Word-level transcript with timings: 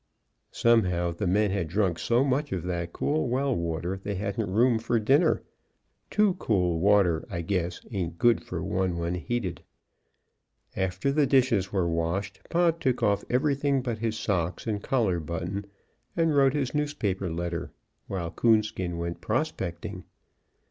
Somehow 0.51 1.11
the 1.11 1.27
men 1.27 1.51
had 1.51 1.67
drunk 1.67 1.99
so 1.99 2.23
much 2.23 2.51
of 2.51 2.63
that 2.63 2.91
cool 2.91 3.27
well 3.29 3.55
water 3.55 3.97
they 3.97 4.15
hadn't 4.15 4.49
room 4.49 4.79
for 4.79 4.97
dinner; 4.99 5.43
too 6.09 6.33
cool 6.39 6.79
water 6.79 7.23
I 7.29 7.41
guess 7.41 7.79
aint' 7.91 8.17
good 8.17 8.43
for 8.43 8.63
one 8.63 8.97
when 8.97 9.13
heated. 9.13 9.61
After 10.75 11.11
the 11.11 11.27
dishes 11.27 11.71
were 11.71 11.87
washed, 11.87 12.39
Pod 12.49 12.81
took 12.81 13.03
off 13.03 13.23
everything 13.29 13.83
but 13.83 13.99
his 13.99 14.17
socks 14.17 14.65
and 14.65 14.81
collar 14.81 15.19
button, 15.19 15.67
and 16.17 16.35
wrote 16.35 16.53
his 16.55 16.73
newspaper 16.73 17.31
letter, 17.31 17.71
while 18.07 18.31
Coonskin 18.31 18.97
went 18.97 19.21
prospecting. 19.21 20.05